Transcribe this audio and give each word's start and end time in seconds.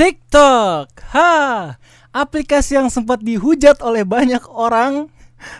TikTok. 0.00 1.12
Ha, 1.12 1.76
aplikasi 2.08 2.80
yang 2.80 2.88
sempat 2.88 3.20
dihujat 3.20 3.84
oleh 3.84 4.00
banyak 4.00 4.40
orang, 4.48 5.12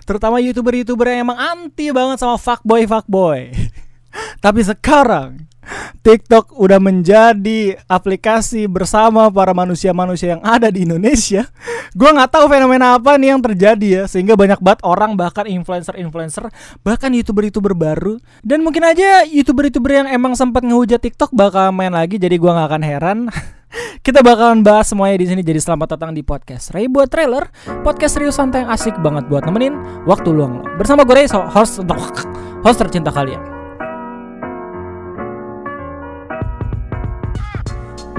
terutama 0.09 0.41
YouTuber-YouTuber 0.41 1.13
yang 1.13 1.29
emang 1.29 1.37
anti 1.37 1.93
banget 1.93 2.25
sama 2.25 2.41
fuckboy 2.41 2.89
fuckboy. 2.89 3.53
Tapi 4.45 4.61
sekarang 4.65 5.45
TikTok 6.01 6.57
udah 6.57 6.81
menjadi 6.81 7.85
aplikasi 7.85 8.65
bersama 8.65 9.29
para 9.29 9.53
manusia-manusia 9.53 10.33
yang 10.33 10.43
ada 10.43 10.73
di 10.73 10.89
Indonesia. 10.89 11.45
Gua 11.93 12.17
nggak 12.17 12.41
tahu 12.41 12.49
fenomena 12.49 12.97
apa 12.97 13.21
nih 13.21 13.37
yang 13.37 13.45
terjadi 13.45 13.89
ya, 13.93 14.03
sehingga 14.09 14.41
banyak 14.41 14.65
banget 14.65 14.81
orang 14.89 15.21
bahkan 15.21 15.45
influencer-influencer, 15.53 16.49
bahkan 16.81 17.13
youtuber-youtuber 17.13 17.77
baru, 17.77 18.17
dan 18.41 18.65
mungkin 18.65 18.89
aja 18.89 19.21
youtuber-youtuber 19.29 20.01
yang 20.01 20.09
emang 20.09 20.33
sempat 20.33 20.65
ngehujat 20.65 21.05
TikTok 21.05 21.29
bakal 21.37 21.77
main 21.77 21.93
lagi. 21.93 22.17
Jadi 22.17 22.41
gua 22.41 22.57
nggak 22.57 22.69
akan 22.73 22.85
heran. 22.89 23.21
Kita 24.11 24.27
bakalan 24.27 24.67
bahas 24.67 24.91
semuanya 24.91 25.23
di 25.23 25.31
sini. 25.31 25.39
Jadi 25.39 25.63
selamat 25.63 25.95
datang 25.95 26.11
di 26.11 26.27
podcast 26.27 26.75
Ray 26.75 26.91
buat 26.91 27.07
trailer, 27.07 27.47
podcast 27.87 28.19
serius 28.19 28.43
santai 28.43 28.67
yang 28.67 28.75
asik 28.75 28.99
banget 28.99 29.31
buat 29.31 29.47
nemenin 29.47 29.79
waktu 30.03 30.35
luang 30.35 30.59
lo. 30.59 30.65
Bersama 30.75 31.07
gue 31.07 31.15
Ray, 31.15 31.31
host 31.31 31.79
host 32.67 32.79
tercinta 32.83 33.15
kalian. 33.15 33.39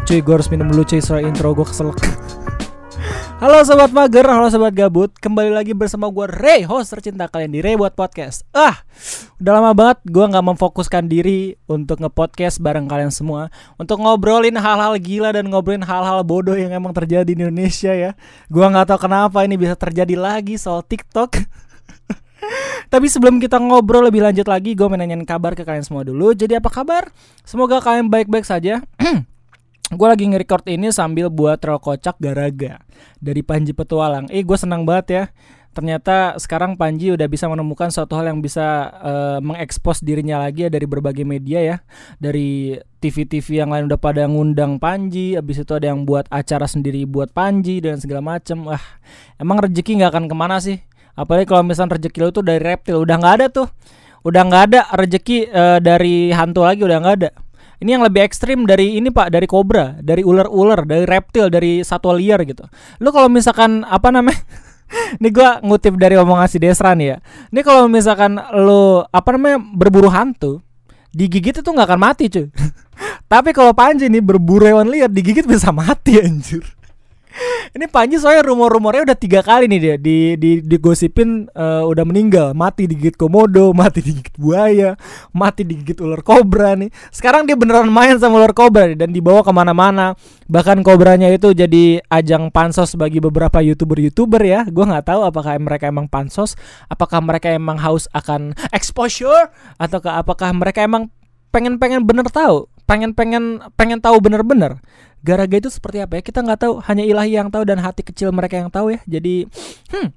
Cuy 0.08 0.23
gue 0.23 0.31
harus 0.31 0.48
minum 0.48 0.72
dulu 0.72 0.88
cuy 0.88 1.04
soal 1.04 1.27
intro 1.27 1.52
gue 1.52 1.67
keselak 1.67 2.00
Halo 3.41 3.58
sobat 3.66 3.90
mager, 3.90 4.22
halo 4.30 4.54
sobat 4.54 4.70
gabut 4.70 5.09
Kembali 5.18 5.50
lagi 5.50 5.73
bersama 5.73 6.13
gue 6.13 6.30
Ray, 6.30 6.62
host 6.62 6.94
tercinta 6.94 7.26
kalian 7.26 7.50
di 7.50 7.58
Ray 7.66 7.73
Buat 7.73 7.98
Podcast 7.98 8.45
Ah, 8.54 8.86
udah 9.41 9.58
lama 9.58 9.73
banget 9.73 9.98
gue 10.05 10.22
gak 10.30 10.45
memfokuskan 10.45 11.09
diri 11.09 11.58
untuk 11.66 12.05
nge-podcast 12.05 12.62
bareng 12.62 12.86
kalian 12.86 13.09
semua 13.09 13.50
Untuk 13.81 13.98
ngobrolin 13.98 14.54
hal-hal 14.54 14.94
gila 15.02 15.34
dan 15.34 15.50
ngobrolin 15.50 15.81
hal-hal 15.81 16.22
bodoh 16.22 16.54
yang 16.54 16.70
emang 16.70 16.94
terjadi 16.94 17.26
di 17.26 17.41
Indonesia 17.41 17.90
ya 17.90 18.14
Gue 18.45 18.62
gak 18.62 18.94
tahu 18.94 19.09
kenapa 19.09 19.42
ini 19.42 19.58
bisa 19.58 19.73
terjadi 19.73 20.14
lagi 20.14 20.62
soal 20.62 20.86
TikTok 20.86 21.42
Tapi 22.94 23.09
sebelum 23.09 23.42
kita 23.42 23.58
ngobrol 23.58 24.06
lebih 24.06 24.22
lanjut 24.22 24.45
lagi, 24.45 24.78
gue 24.78 24.86
menanyain 24.86 25.25
kabar 25.25 25.58
ke 25.58 25.66
kalian 25.66 25.81
semua 25.81 26.06
dulu. 26.06 26.36
Jadi 26.38 26.59
apa 26.59 26.69
kabar? 26.69 27.09
Semoga 27.42 27.81
kalian 27.81 28.12
baik-baik 28.12 28.45
saja. 28.45 28.86
gue 29.92 30.08
lagi 30.08 30.23
nge-record 30.23 30.72
ini 30.72 30.88
sambil 30.95 31.28
buat 31.28 31.59
troll 31.59 31.84
kocak 31.84 32.16
garaga 32.23 32.80
dari 33.20 33.44
Panji 33.44 33.75
Petualang. 33.75 34.31
Eh 34.31 34.44
gue 34.44 34.56
senang 34.56 34.88
banget 34.88 35.08
ya. 35.11 35.23
Ternyata 35.72 36.36
sekarang 36.36 36.75
Panji 36.75 37.16
udah 37.16 37.28
bisa 37.31 37.47
menemukan 37.47 37.88
suatu 37.92 38.19
hal 38.19 38.28
yang 38.28 38.44
bisa 38.44 38.92
uh, 38.92 39.39
mengekspos 39.39 40.03
dirinya 40.03 40.44
lagi 40.44 40.67
ya 40.67 40.69
dari 40.72 40.84
berbagai 40.84 41.23
media 41.23 41.59
ya. 41.64 41.78
Dari 42.19 42.75
TV-TV 43.00 43.64
yang 43.64 43.72
lain 43.72 43.88
udah 43.88 44.00
pada 44.00 44.28
ngundang 44.28 44.80
Panji, 44.84 45.39
abis 45.39 45.64
itu 45.64 45.72
ada 45.72 45.92
yang 45.92 46.03
buat 46.03 46.28
acara 46.28 46.67
sendiri 46.67 47.08
buat 47.08 47.31
Panji 47.31 47.80
dan 47.80 48.00
segala 48.03 48.19
macem. 48.19 48.67
Wah, 48.67 48.84
emang 49.39 49.64
rezeki 49.64 50.03
nggak 50.03 50.12
akan 50.12 50.25
ke 50.28 50.36
mana 50.36 50.59
sih? 50.59 50.80
Apalagi 51.16 51.47
kalau 51.47 51.64
misalnya 51.64 52.00
rezeki 52.00 52.19
lo 52.19 52.30
tuh 52.36 52.44
dari 52.44 52.59
reptil 52.59 53.03
udah 53.03 53.16
nggak 53.16 53.36
ada 53.39 53.47
tuh. 53.47 53.67
Udah 54.28 54.44
nggak 54.44 54.64
ada 54.72 54.80
rezeki 54.92 55.38
uh, 55.56 55.80
dari 55.80 56.36
hantu 56.36 56.67
lagi 56.67 56.84
udah 56.84 57.00
nggak 57.00 57.16
ada 57.23 57.31
ini 57.82 57.98
yang 57.98 58.06
lebih 58.06 58.22
ekstrim 58.22 58.70
dari 58.70 59.02
ini 59.02 59.10
Pak, 59.10 59.34
dari 59.34 59.50
kobra, 59.50 59.98
dari 59.98 60.22
ular-ular, 60.22 60.86
dari 60.86 61.10
reptil, 61.10 61.50
dari 61.50 61.82
satwa 61.82 62.14
liar 62.14 62.46
gitu. 62.46 62.62
Lu 63.02 63.10
kalau 63.10 63.26
misalkan 63.26 63.82
apa 63.90 64.14
namanya? 64.14 64.38
ini 65.20 65.34
gua 65.34 65.58
ngutip 65.66 65.98
dari 65.98 66.14
omongan 66.14 66.46
si 66.46 66.62
Desra 66.62 66.94
nih 66.94 67.08
ya. 67.14 67.18
Ini 67.50 67.62
kalau 67.66 67.90
misalkan 67.90 68.38
lu 68.54 69.02
apa 69.09 69.30
namanya 69.34 69.58
berburu 69.58 70.14
hantu, 70.14 70.62
digigit 71.09 71.58
itu 71.58 71.70
nggak 71.74 71.90
akan 71.90 72.00
mati 72.00 72.30
cuy. 72.30 72.48
Tapi 73.32 73.50
kalau 73.50 73.74
Panji 73.74 74.08
nih 74.14 74.22
berburu 74.22 74.70
hewan 74.70 74.86
liar 74.86 75.09
digigit 75.09 75.50
bisa 75.50 75.74
mati 75.74 76.22
anjir. 76.22 76.62
Ini 77.72 77.88
Panji 77.88 78.20
soalnya 78.20 78.44
rumor-rumornya 78.52 79.08
udah 79.08 79.18
tiga 79.18 79.40
kali 79.40 79.72
nih 79.72 79.80
dia 79.80 79.96
di 79.96 80.36
di 80.36 80.52
digosipin 80.60 81.48
uh, 81.56 81.88
udah 81.88 82.04
meninggal, 82.04 82.52
mati 82.52 82.84
digigit 82.84 83.16
komodo, 83.16 83.72
mati 83.80 84.03
digigit 84.03 84.36
buaya, 84.36 85.00
mati 85.31 85.64
digigit 85.64 86.03
ular 86.03 86.20
kobra 86.20 86.75
nih. 86.75 86.91
Sekarang 87.09 87.47
dia 87.47 87.56
beneran 87.56 87.88
main 87.88 88.20
sama 88.20 88.44
ular 88.44 88.52
kobra 88.52 88.91
nih, 88.91 89.00
dan 89.00 89.16
dibawa 89.16 89.40
ke 89.44 89.52
mana-mana. 89.56 90.20
Bahkan 90.52 90.84
kobranya 90.84 91.31
itu 91.31 91.56
jadi 91.56 92.03
ajang 92.12 92.52
pansos 92.52 93.00
bagi 93.00 93.24
beberapa 93.24 93.64
youtuber-youtuber 93.64 94.44
ya. 94.44 94.68
Gue 94.68 94.84
nggak 94.84 95.08
tahu 95.08 95.24
apakah 95.24 95.56
mereka 95.56 95.88
emang 95.88 96.12
pansos, 96.12 96.59
apakah 96.91 97.24
mereka 97.24 97.47
emang 97.52 97.80
haus 97.80 98.12
akan 98.12 98.52
exposure, 98.75 99.47
ataukah 99.80 100.20
apakah 100.20 100.52
mereka 100.52 100.84
emang 100.84 101.08
pengen-pengen 101.52 102.08
bener 102.08 102.28
tahu, 102.31 102.71
pengen-pengen 102.91 103.63
pengen 103.79 104.03
tahu 104.03 104.19
bener-bener 104.19 104.84
Garaga 105.22 105.62
itu 105.62 105.69
seperti 105.69 106.02
apa 106.02 106.18
ya? 106.18 106.22
Kita 106.25 106.41
nggak 106.41 106.59
tahu, 106.66 106.74
hanya 106.90 107.06
ilahi 107.06 107.38
yang 107.38 107.53
tahu 107.53 107.62
dan 107.62 107.78
hati 107.78 108.02
kecil 108.02 108.34
mereka 108.34 108.57
yang 108.57 108.74
tahu 108.74 108.97
ya. 108.97 109.00
Jadi, 109.06 109.46
hmm, 109.94 110.09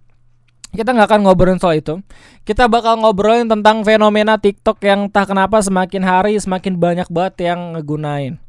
kita 0.72 0.96
nggak 0.96 1.08
akan 1.12 1.20
ngobrolin 1.28 1.60
soal 1.60 1.76
itu. 1.76 2.00
Kita 2.48 2.72
bakal 2.72 3.04
ngobrolin 3.04 3.44
tentang 3.44 3.84
fenomena 3.84 4.40
TikTok 4.40 4.80
yang 4.80 5.12
tak 5.12 5.28
kenapa 5.28 5.60
semakin 5.60 6.02
hari 6.02 6.40
semakin 6.40 6.80
banyak 6.80 7.08
banget 7.12 7.52
yang 7.52 7.76
ngegunain. 7.76 8.40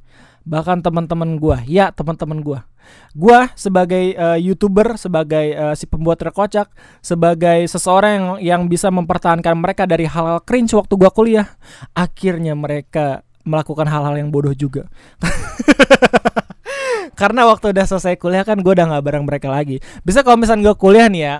Bahkan 0.47 0.79
teman-teman 0.79 1.35
gua, 1.35 1.59
ya 1.67 1.91
teman-teman 1.91 2.39
gua. 2.39 2.63
Gua 3.11 3.51
sebagai 3.59 4.15
uh, 4.15 4.39
youtuber, 4.39 4.95
sebagai 4.95 5.57
uh, 5.57 5.75
si 5.75 5.89
pembuat 5.91 6.23
terkocak, 6.23 6.71
sebagai 7.03 7.67
seseorang 7.67 8.11
yang, 8.15 8.29
yang 8.39 8.61
bisa 8.71 8.87
mempertahankan 8.95 9.59
mereka 9.59 9.83
dari 9.83 10.07
hal-hal 10.07 10.39
cringe 10.45 10.71
waktu 10.71 10.93
gua 10.95 11.11
kuliah, 11.11 11.47
akhirnya 11.91 12.55
mereka 12.55 13.27
melakukan 13.45 13.87
hal-hal 13.87 14.17
yang 14.17 14.33
bodoh 14.33 14.51
juga. 14.51 14.89
Karena 17.19 17.47
waktu 17.47 17.71
udah 17.71 17.85
selesai 17.87 18.19
kuliah 18.19 18.43
kan 18.43 18.59
gue 18.59 18.73
udah 18.75 18.91
nggak 18.91 19.03
bareng 19.05 19.23
mereka 19.23 19.47
lagi. 19.47 19.79
Bisa 20.03 20.19
kalau 20.19 20.35
misalnya 20.35 20.67
gue 20.67 20.75
kuliah 20.75 21.07
nih 21.07 21.21
ya, 21.23 21.35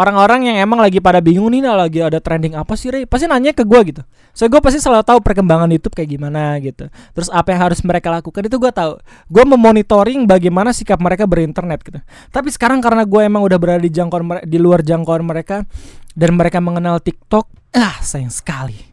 orang-orang 0.00 0.48
yang 0.48 0.56
emang 0.64 0.80
lagi 0.80 0.96
pada 0.96 1.20
bingung 1.20 1.52
nih 1.52 1.60
lagi 1.68 2.00
ada 2.00 2.16
trending 2.24 2.56
apa 2.56 2.72
sih 2.72 2.88
Ray 2.88 3.04
pasti 3.04 3.28
nanya 3.28 3.52
ke 3.52 3.68
gue 3.68 3.80
gitu. 3.92 4.02
So 4.32 4.48
gue 4.48 4.56
pasti 4.64 4.80
selalu 4.80 5.04
tahu 5.04 5.18
perkembangan 5.20 5.68
YouTube 5.68 5.92
kayak 5.92 6.16
gimana 6.16 6.56
gitu. 6.64 6.88
Terus 6.88 7.28
apa 7.28 7.52
yang 7.52 7.68
harus 7.68 7.84
mereka 7.84 8.08
lakukan 8.08 8.48
itu 8.48 8.56
gue 8.56 8.72
tahu. 8.72 8.96
Gue 9.28 9.44
memonitoring 9.44 10.24
bagaimana 10.24 10.72
sikap 10.72 10.96
mereka 10.96 11.28
berinternet 11.28 11.84
gitu. 11.84 12.00
Tapi 12.32 12.48
sekarang 12.48 12.80
karena 12.80 13.04
gue 13.04 13.20
emang 13.20 13.44
udah 13.44 13.60
berada 13.60 13.84
di 13.84 13.92
jangkauan 13.92 14.48
di 14.48 14.56
luar 14.56 14.80
jangkauan 14.80 15.20
mereka 15.20 15.68
dan 16.16 16.32
mereka 16.32 16.64
mengenal 16.64 16.96
TikTok 16.98 17.44
ah 17.76 18.02
sayang 18.02 18.34
sekali 18.34 18.89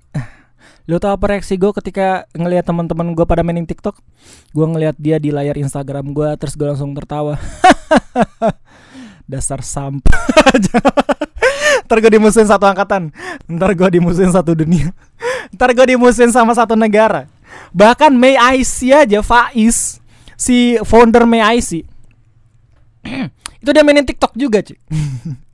Lo 0.88 1.04
tau 1.04 1.12
apa 1.20 1.36
reaksi 1.36 1.60
gue 1.60 1.68
ketika 1.76 2.32
ngelihat 2.32 2.64
teman-teman 2.64 3.12
gue 3.12 3.28
pada 3.28 3.44
mainin 3.44 3.68
TikTok? 3.68 4.00
Gue 4.56 4.66
ngelihat 4.72 4.96
dia 4.96 5.20
di 5.20 5.36
layar 5.36 5.60
Instagram 5.60 6.16
gue, 6.16 6.32
terus 6.40 6.56
gue 6.56 6.64
langsung 6.64 6.96
tertawa. 6.96 7.36
Dasar 9.32 9.60
sampah. 9.60 10.16
Ntar 11.88 11.98
gue 12.00 12.12
dimusuhin 12.16 12.48
satu 12.48 12.64
angkatan. 12.64 13.12
Ntar 13.52 13.76
gue 13.76 14.00
dimusuhin 14.00 14.32
satu 14.32 14.56
dunia. 14.56 14.96
Ntar 15.56 15.76
gue 15.76 15.92
dimusuhin 15.92 16.32
sama 16.32 16.56
satu 16.56 16.80
negara. 16.80 17.28
Bahkan 17.76 18.16
May 18.16 18.40
IC 18.40 18.96
aja, 18.96 19.20
Faiz, 19.20 20.00
si 20.40 20.80
founder 20.88 21.28
May 21.28 21.44
IC. 21.60 21.84
itu 23.62 23.70
dia 23.74 23.84
mainin 23.86 24.06
TikTok 24.06 24.34
juga 24.38 24.62
cuy 24.64 24.78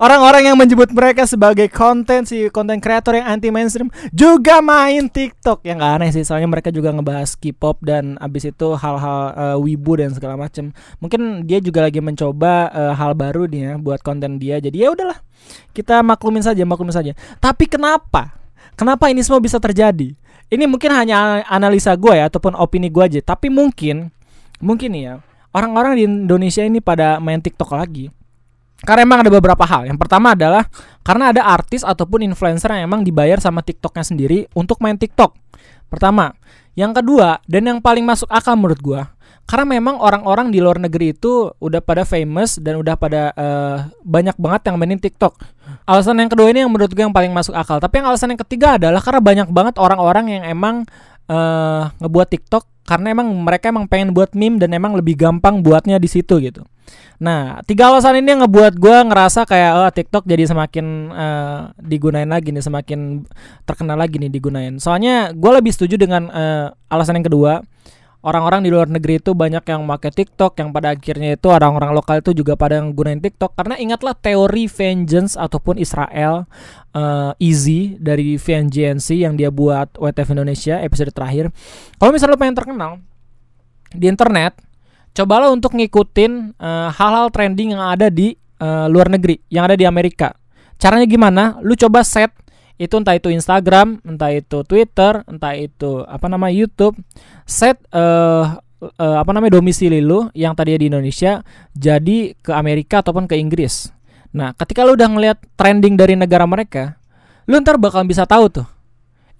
Orang-orang 0.00 0.48
yang 0.48 0.56
menyebut 0.56 0.88
mereka 0.94 1.28
sebagai 1.28 1.68
konten 1.68 2.24
si 2.24 2.48
konten 2.48 2.80
kreator 2.80 3.20
yang 3.20 3.28
anti 3.28 3.52
mainstream 3.52 3.92
juga 4.08 4.64
main 4.64 5.10
TikTok 5.10 5.66
yang 5.68 5.84
gak 5.84 6.00
aneh 6.00 6.10
sih 6.14 6.24
soalnya 6.24 6.48
mereka 6.48 6.72
juga 6.72 6.94
ngebahas 6.94 7.36
K-pop 7.36 7.82
dan 7.84 8.16
abis 8.24 8.48
itu 8.48 8.68
hal-hal 8.72 9.20
uh, 9.36 9.56
wibu 9.60 10.00
dan 10.00 10.16
segala 10.16 10.40
macem. 10.40 10.72
Mungkin 11.02 11.44
dia 11.44 11.60
juga 11.60 11.84
lagi 11.84 12.00
mencoba 12.00 12.72
uh, 12.72 12.92
hal 12.96 13.12
baru 13.12 13.44
nih 13.44 13.60
ya 13.60 13.72
buat 13.76 14.00
konten 14.00 14.40
dia. 14.40 14.56
Jadi 14.62 14.80
ya 14.80 14.96
udahlah 14.96 15.20
kita 15.76 16.00
maklumin 16.00 16.40
saja, 16.40 16.62
maklumin 16.64 16.94
saja. 16.94 17.12
Tapi 17.36 17.68
kenapa? 17.68 18.32
Kenapa 18.78 19.12
ini 19.12 19.20
semua 19.20 19.44
bisa 19.44 19.60
terjadi? 19.60 20.16
Ini 20.50 20.64
mungkin 20.66 20.90
hanya 20.90 21.46
analisa 21.46 21.94
gue 21.94 22.16
ya 22.16 22.32
ataupun 22.32 22.56
opini 22.56 22.88
gue 22.88 23.04
aja. 23.04 23.20
Tapi 23.22 23.52
mungkin, 23.52 24.08
mungkin 24.58 24.90
ya 24.96 25.20
orang-orang 25.54 25.92
di 25.98 26.02
Indonesia 26.06 26.62
ini 26.62 26.78
pada 26.82 27.18
main 27.18 27.38
TikTok 27.42 27.70
lagi. 27.74 28.10
Karena 28.80 29.04
emang 29.04 29.20
ada 29.20 29.30
beberapa 29.30 29.60
hal. 29.68 29.92
Yang 29.92 30.00
pertama 30.00 30.32
adalah 30.32 30.64
karena 31.04 31.36
ada 31.36 31.44
artis 31.44 31.84
ataupun 31.84 32.24
influencer 32.24 32.72
yang 32.72 32.88
emang 32.88 33.04
dibayar 33.04 33.36
sama 33.36 33.60
TikToknya 33.60 34.04
sendiri 34.04 34.38
untuk 34.56 34.80
main 34.80 34.96
TikTok. 34.96 35.36
Pertama, 35.92 36.32
yang 36.72 36.96
kedua 36.96 37.44
dan 37.44 37.68
yang 37.68 37.78
paling 37.84 38.06
masuk 38.08 38.30
akal 38.32 38.56
menurut 38.56 38.80
gua, 38.80 39.02
karena 39.50 39.66
memang 39.66 39.98
orang-orang 39.98 40.54
di 40.54 40.62
luar 40.62 40.78
negeri 40.78 41.10
itu 41.10 41.50
udah 41.58 41.82
pada 41.82 42.06
famous 42.06 42.56
dan 42.62 42.78
udah 42.78 42.94
pada 42.94 43.34
uh, 43.34 43.90
banyak 44.06 44.38
banget 44.38 44.70
yang 44.70 44.76
mainin 44.78 45.02
TikTok. 45.02 45.34
Alasan 45.84 46.22
yang 46.22 46.30
kedua 46.30 46.48
ini 46.54 46.62
yang 46.62 46.70
menurut 46.70 46.94
gue 46.94 47.02
yang 47.02 47.10
paling 47.10 47.34
masuk 47.34 47.58
akal. 47.58 47.82
Tapi 47.82 47.98
yang 47.98 48.06
alasan 48.08 48.30
yang 48.30 48.40
ketiga 48.46 48.78
adalah 48.78 49.02
karena 49.02 49.20
banyak 49.20 49.48
banget 49.50 49.74
orang-orang 49.82 50.38
yang 50.40 50.42
emang 50.46 50.86
uh, 51.26 51.90
ngebuat 51.98 52.28
TikTok 52.30 52.64
karena 52.90 53.14
emang 53.14 53.30
mereka 53.30 53.70
emang 53.70 53.86
pengen 53.86 54.10
buat 54.10 54.34
meme 54.34 54.58
dan 54.58 54.74
emang 54.74 54.98
lebih 54.98 55.14
gampang 55.14 55.62
buatnya 55.62 56.02
di 56.02 56.10
situ 56.10 56.42
gitu. 56.42 56.66
Nah, 57.22 57.62
tiga 57.62 57.86
alasan 57.86 58.18
ini 58.18 58.34
yang 58.34 58.42
ngebuat 58.42 58.82
gue 58.82 58.96
ngerasa 59.06 59.46
kayak 59.46 59.70
oh 59.78 59.90
TikTok 59.94 60.26
jadi 60.26 60.50
semakin 60.50 60.86
uh, 61.14 61.60
digunain 61.78 62.26
lagi 62.26 62.50
nih, 62.50 62.66
semakin 62.66 63.22
terkenal 63.62 63.94
lagi 63.94 64.18
nih 64.18 64.26
digunain. 64.26 64.74
Soalnya 64.82 65.30
gue 65.30 65.50
lebih 65.54 65.70
setuju 65.70 65.94
dengan 65.94 66.26
uh, 66.34 66.74
alasan 66.90 67.22
yang 67.22 67.30
kedua. 67.30 67.62
Orang-orang 68.20 68.60
di 68.64 68.70
luar 68.72 68.88
negeri 68.88 69.20
itu 69.20 69.32
banyak 69.32 69.64
yang 69.64 69.88
pakai 69.88 70.10
TikTok 70.12 70.52
yang 70.60 70.70
pada 70.76 70.92
akhirnya 70.92 71.40
itu 71.40 71.48
orang-orang 71.48 71.96
lokal 71.96 72.20
itu 72.20 72.36
juga 72.36 72.52
pada 72.56 72.76
yang 72.76 72.92
gunain 72.92 73.20
TikTok 73.20 73.56
karena 73.56 73.80
ingatlah 73.80 74.12
teori 74.12 74.68
vengeance 74.68 75.40
ataupun 75.40 75.80
Israel 75.80 76.44
uh, 76.92 77.32
easy 77.40 77.96
dari 77.96 78.36
VNGNC 78.36 79.24
yang 79.24 79.40
dia 79.40 79.48
buat 79.48 79.96
WTF 79.96 80.36
Indonesia 80.36 80.76
episode 80.84 81.12
terakhir. 81.16 81.48
Kalau 81.96 82.10
misalnya 82.12 82.36
lo 82.36 82.40
pengen 82.40 82.56
terkenal 82.56 82.92
di 83.90 84.06
internet, 84.06 84.54
cobalah 85.16 85.50
untuk 85.50 85.74
ngikutin 85.74 86.60
hal 86.60 86.92
hal-hal 86.94 87.26
trending 87.34 87.74
yang 87.74 87.82
ada 87.82 88.06
di 88.06 88.36
uh, 88.60 88.86
luar 88.86 89.10
negeri, 89.10 89.40
yang 89.50 89.66
ada 89.66 89.74
di 89.74 89.88
Amerika. 89.88 90.36
Caranya 90.80 91.04
gimana? 91.04 91.60
Lu 91.60 91.76
coba 91.76 92.00
set 92.00 92.32
itu 92.80 92.96
entah 92.96 93.12
itu 93.12 93.28
Instagram, 93.28 94.00
entah 94.08 94.32
itu 94.32 94.64
Twitter, 94.64 95.20
entah 95.28 95.52
itu 95.52 96.00
apa 96.08 96.32
nama 96.32 96.48
YouTube, 96.48 96.96
set 97.44 97.76
uh, 97.92 98.56
uh, 98.80 99.16
apa 99.20 99.30
namanya 99.36 99.60
domisili 99.60 100.00
lu 100.00 100.32
yang 100.32 100.56
tadinya 100.56 100.80
di 100.80 100.88
Indonesia 100.88 101.44
jadi 101.76 102.32
ke 102.40 102.56
Amerika 102.56 103.04
ataupun 103.04 103.28
ke 103.28 103.36
Inggris. 103.36 103.92
Nah, 104.32 104.56
ketika 104.56 104.88
lu 104.88 104.96
udah 104.96 105.12
ngeliat 105.12 105.38
trending 105.60 106.00
dari 106.00 106.16
negara 106.16 106.48
mereka, 106.48 106.96
lu 107.44 107.60
ntar 107.60 107.76
bakal 107.76 108.00
bisa 108.08 108.24
tahu 108.24 108.48
tuh 108.48 108.79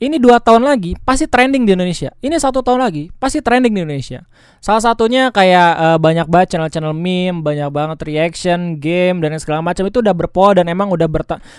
ini 0.00 0.16
dua 0.16 0.40
tahun 0.40 0.64
lagi 0.64 0.96
pasti 1.04 1.28
trending 1.28 1.68
di 1.68 1.76
Indonesia. 1.76 2.08
Ini 2.24 2.40
satu 2.40 2.64
tahun 2.64 2.80
lagi 2.80 3.12
pasti 3.20 3.44
trending 3.44 3.76
di 3.76 3.84
Indonesia. 3.84 4.24
Salah 4.64 4.80
satunya 4.80 5.28
kayak 5.28 5.70
uh, 5.76 5.98
banyak 6.00 6.24
banget 6.24 6.56
channel-channel 6.56 6.96
meme, 6.96 7.44
banyak 7.44 7.68
banget 7.68 8.00
reaction, 8.08 8.80
game 8.80 9.20
dan 9.20 9.36
segala 9.36 9.60
macam 9.60 9.84
itu 9.84 10.00
udah 10.00 10.16
berpola 10.16 10.56
dan 10.56 10.72
emang 10.72 10.88
udah 10.88 11.04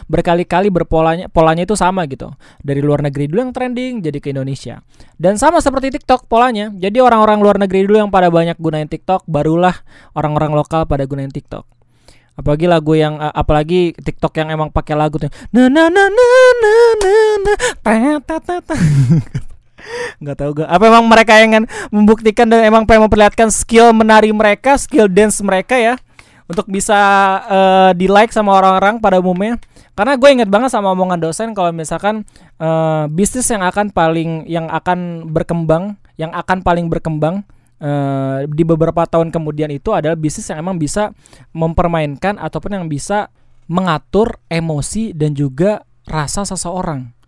berkali-kali 0.09 0.73
berpolanya 0.73 1.29
polanya 1.29 1.69
itu 1.69 1.77
sama 1.77 2.09
gitu. 2.09 2.33
Dari 2.65 2.81
luar 2.81 3.05
negeri 3.05 3.29
dulu 3.29 3.45
yang 3.45 3.53
trending 3.53 4.01
jadi 4.01 4.17
ke 4.17 4.33
Indonesia. 4.33 4.81
Dan 5.21 5.37
sama 5.37 5.61
seperti 5.61 5.93
TikTok 5.93 6.25
polanya. 6.25 6.73
Jadi 6.73 6.97
orang-orang 6.97 7.37
luar 7.45 7.61
negeri 7.61 7.85
dulu 7.85 8.01
yang 8.01 8.09
pada 8.09 8.33
banyak 8.33 8.57
gunain 8.57 8.89
TikTok, 8.89 9.29
barulah 9.29 9.85
orang-orang 10.17 10.57
lokal 10.57 10.89
pada 10.89 11.05
gunain 11.05 11.29
TikTok 11.29 11.81
apalagi 12.41 12.65
lagu 12.65 12.95
yang 12.95 13.19
apalagi 13.19 13.91
TikTok 13.93 14.33
yang 14.39 14.49
emang 14.55 14.69
pakai 14.71 14.95
lagu 14.95 15.19
tuh 15.19 15.29
na 15.51 15.67
na 15.67 15.91
na 15.91 16.03
na 16.07 16.73
na 16.97 17.13
na 17.43 17.53
nggak 20.21 20.37
tahu 20.37 20.51
gak 20.61 20.69
apa 20.69 20.83
emang 20.85 21.05
mereka 21.09 21.33
yang 21.41 21.65
membuktikan 21.89 22.45
dan 22.45 22.61
emang 22.61 22.85
pengen 22.85 23.09
memperlihatkan 23.09 23.49
skill 23.49 23.89
menari 23.89 24.29
mereka 24.29 24.77
skill 24.77 25.09
dance 25.09 25.41
mereka 25.41 25.77
ya? 25.77 25.97
Untuk 26.45 26.67
bisa 26.67 26.99
uh, 27.47 27.91
di 27.95 28.11
like 28.11 28.29
sama 28.29 28.51
orang-orang 28.59 28.99
pada 28.99 29.23
umumnya. 29.23 29.55
Karena 29.95 30.19
gue 30.19 30.29
inget 30.29 30.49
banget 30.51 30.69
sama 30.69 30.91
omongan 30.91 31.19
dosen 31.23 31.55
kalau 31.55 31.71
misalkan 31.71 32.27
uh, 32.59 33.07
bisnis 33.07 33.47
yang 33.49 33.63
akan 33.63 33.89
paling 33.89 34.45
yang 34.45 34.67
akan 34.67 35.31
berkembang 35.31 35.95
yang 36.19 36.31
akan 36.37 36.61
paling 36.61 36.85
berkembang 36.91 37.43
uh, 37.81 38.45
di 38.45 38.63
beberapa 38.63 39.03
tahun 39.09 39.33
kemudian 39.33 39.73
itu 39.73 39.91
adalah 39.91 40.15
bisnis 40.15 40.47
yang 40.47 40.61
emang 40.61 40.77
bisa 40.77 41.11
mempermainkan 41.51 42.37
ataupun 42.37 42.77
yang 42.77 42.85
bisa 42.87 43.33
mengatur 43.71 44.37
emosi 44.51 45.15
dan 45.15 45.33
juga 45.33 45.83
rasa 46.07 46.43
seseorang 46.43 47.20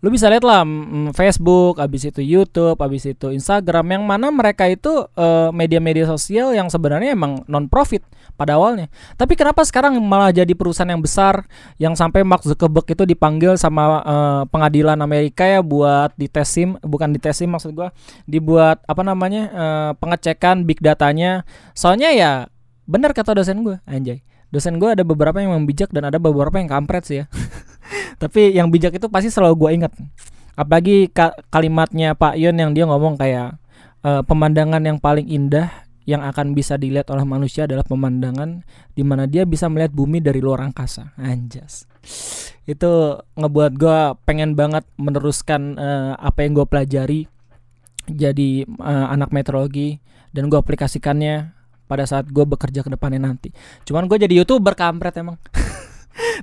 lu 0.00 0.08
bisa 0.08 0.32
lihat 0.32 0.44
lah 0.44 0.64
mm, 0.64 1.12
Facebook, 1.12 1.76
abis 1.76 2.08
itu 2.08 2.24
YouTube, 2.24 2.80
abis 2.80 3.12
itu 3.12 3.28
Instagram 3.32 4.00
yang 4.00 4.02
mana 4.08 4.32
mereka 4.32 4.64
itu 4.64 5.04
uh, 5.16 5.52
media-media 5.52 6.08
sosial 6.08 6.56
yang 6.56 6.72
sebenarnya 6.72 7.12
emang 7.12 7.44
non 7.44 7.68
profit 7.68 8.00
pada 8.40 8.56
awalnya. 8.56 8.88
Tapi 9.20 9.36
kenapa 9.36 9.60
sekarang 9.60 10.00
malah 10.00 10.32
jadi 10.32 10.56
perusahaan 10.56 10.88
yang 10.88 11.04
besar 11.04 11.44
yang 11.76 11.92
sampai 11.92 12.24
Mark 12.24 12.40
Zuckerberg 12.48 12.88
itu 12.88 13.04
dipanggil 13.04 13.60
sama 13.60 14.00
uh, 14.00 14.42
pengadilan 14.48 14.96
Amerika 15.04 15.44
ya 15.44 15.60
buat 15.60 16.16
ditesim, 16.16 16.80
bukan 16.80 17.12
ditesim 17.12 17.52
maksud 17.52 17.76
gua, 17.76 17.92
dibuat 18.24 18.80
apa 18.88 19.04
namanya 19.04 19.42
uh, 19.52 19.90
pengecekan 20.00 20.64
big 20.64 20.80
datanya. 20.80 21.44
Soalnya 21.76 22.08
ya 22.16 22.30
benar 22.88 23.12
kata 23.12 23.36
dosen 23.36 23.60
gue, 23.60 23.76
anjay. 23.84 24.24
Dosen 24.50 24.82
gue 24.82 24.90
ada 24.90 25.06
beberapa 25.06 25.38
yang 25.38 25.54
membijak 25.54 25.94
dan 25.94 26.10
ada 26.10 26.18
beberapa 26.18 26.58
yang 26.58 26.66
kampret 26.66 27.04
sih 27.06 27.22
ya. 27.22 27.30
tapi 28.20 28.52
yang 28.52 28.68
bijak 28.68 28.92
itu 29.00 29.08
pasti 29.08 29.32
selalu 29.32 29.54
gue 29.56 29.70
ingat. 29.80 29.92
Apalagi 30.52 31.08
ka 31.08 31.32
kalimatnya 31.48 32.12
Pak 32.12 32.36
Yun 32.36 32.60
yang 32.60 32.76
dia 32.76 32.84
ngomong 32.84 33.16
kayak 33.16 33.56
e, 34.04 34.20
pemandangan 34.28 34.84
yang 34.84 35.00
paling 35.00 35.24
indah 35.24 35.72
yang 36.04 36.20
akan 36.20 36.52
bisa 36.52 36.76
dilihat 36.76 37.08
oleh 37.08 37.24
manusia 37.24 37.64
adalah 37.64 37.86
pemandangan 37.86 38.60
di 38.92 39.00
mana 39.00 39.24
dia 39.24 39.48
bisa 39.48 39.72
melihat 39.72 39.96
bumi 39.96 40.20
dari 40.20 40.44
luar 40.44 40.60
angkasa. 40.68 41.16
Anjas. 41.16 41.88
Itu 42.68 43.24
ngebuat 43.40 43.72
gue 43.80 43.98
pengen 44.28 44.52
banget 44.52 44.84
meneruskan 45.00 45.80
uh, 45.80 46.12
apa 46.20 46.44
yang 46.44 46.60
gue 46.60 46.66
pelajari 46.68 47.20
jadi 48.04 48.68
uh, 48.84 49.16
anak 49.16 49.32
meteorologi 49.32 49.96
dan 50.36 50.52
gue 50.52 50.60
aplikasikannya 50.60 51.56
pada 51.88 52.04
saat 52.04 52.28
gue 52.28 52.44
bekerja 52.44 52.84
ke 52.84 52.90
depannya 52.92 53.32
nanti. 53.32 53.48
Cuman 53.88 54.04
gue 54.04 54.20
jadi 54.20 54.44
youtuber 54.44 54.76
kampret 54.76 55.16
emang 55.16 55.40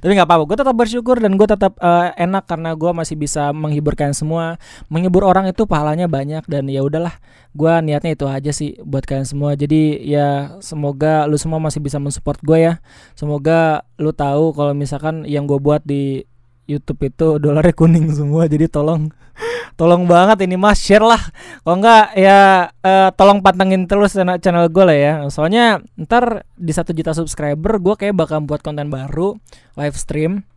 tapi 0.01 0.12
nggak 0.18 0.27
apa-apa 0.27 0.44
gue 0.47 0.57
tetap 0.62 0.75
bersyukur 0.75 1.15
dan 1.18 1.35
gue 1.35 1.47
tetap 1.47 1.77
uh, 1.81 2.13
enak 2.15 2.45
karena 2.45 2.74
gue 2.74 2.91
masih 2.94 3.15
bisa 3.18 3.50
menghibur 3.51 3.94
kalian 3.97 4.15
semua 4.15 4.62
menghibur 4.88 5.25
orang 5.25 5.50
itu 5.50 5.65
pahalanya 5.65 6.06
banyak 6.06 6.44
dan 6.45 6.69
ya 6.69 6.81
udahlah 6.81 7.18
gue 7.57 7.74
niatnya 7.81 8.13
itu 8.13 8.25
aja 8.29 8.51
sih 8.53 8.77
buat 8.85 9.01
kalian 9.01 9.25
semua. 9.25 9.57
Jadi 9.57 9.97
ya 10.06 10.62
semoga 10.62 11.25
lu 11.25 11.41
semua 11.41 11.57
masih 11.57 11.81
bisa 11.81 11.97
mensupport 11.97 12.38
gue 12.45 12.57
ya. 12.62 12.74
Semoga 13.18 13.81
lu 13.97 14.13
tahu 14.13 14.53
kalau 14.53 14.77
misalkan 14.77 15.25
yang 15.25 15.50
gue 15.50 15.57
buat 15.57 15.81
di 15.81 16.21
YouTube 16.68 17.01
itu 17.07 17.27
dolarnya 17.39 17.73
kuning 17.73 18.12
semua 18.12 18.45
jadi 18.45 18.68
tolong 18.68 19.09
tolong 19.75 20.07
banget 20.07 20.47
ini 20.47 20.55
mas. 20.55 20.79
Share 20.79 21.03
lah. 21.03 21.19
Kalau 21.65 21.75
enggak 21.81 22.15
ya 22.15 22.69
uh, 22.71 23.09
tolong 23.17 23.43
pantengin 23.43 23.89
terus 23.89 24.15
channel, 24.15 24.39
channel 24.39 24.71
gue 24.71 24.83
lah 24.87 24.97
ya. 24.97 25.13
Soalnya 25.27 25.83
ntar 25.99 26.47
di 26.55 26.71
satu 26.71 26.95
juta 26.95 27.11
subscriber 27.11 27.81
gue 27.81 27.95
kayak 27.99 28.15
bakal 28.15 28.45
buat 28.45 28.63
konten 28.63 28.87
baru 28.87 29.35
live 29.75 29.97
stream 29.99 30.47